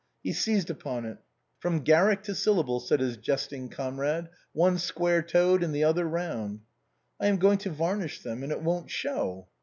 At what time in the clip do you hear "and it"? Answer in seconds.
8.41-8.63